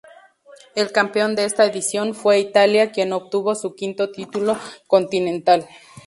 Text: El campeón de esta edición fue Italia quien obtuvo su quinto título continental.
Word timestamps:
El 0.73 0.91
campeón 0.91 1.35
de 1.35 1.45
esta 1.45 1.63
edición 1.63 2.15
fue 2.15 2.39
Italia 2.39 2.91
quien 2.91 3.13
obtuvo 3.13 3.53
su 3.53 3.75
quinto 3.75 4.11
título 4.11 4.57
continental. 4.87 5.67